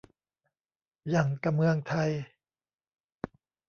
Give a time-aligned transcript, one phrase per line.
[1.09, 2.11] หยั่งกะเมืองไทย